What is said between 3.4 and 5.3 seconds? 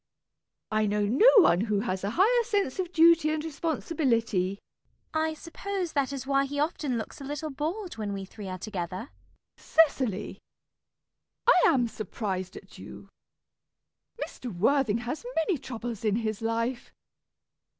responsibility. CECILY.